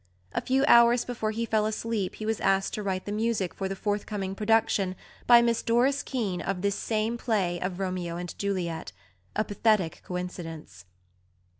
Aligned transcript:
A 0.33 0.41
few 0.41 0.65
hours 0.67 1.05
before 1.05 1.29
he 1.29 1.45
fell 1.45 1.67
asleep 1.67 2.15
he 2.15 2.25
was 2.25 2.39
asked 2.39 2.73
to 2.73 2.81
write 2.81 3.05
the 3.05 3.11
music 3.11 3.53
for 3.53 3.69
the 3.69 3.75
forthcoming 3.75 4.33
production 4.33 4.95
by 5.27 5.43
Miss 5.43 5.61
Doris 5.61 6.01
Keane 6.01 6.41
of 6.41 6.63
this 6.63 6.73
same 6.73 7.19
play 7.19 7.59
of 7.61 7.79
Romeo 7.79 8.15
and 8.17 8.35
Juliet 8.39 8.93
a 9.35 9.43
pathetic 9.43 10.01
coincidence! 10.03 10.85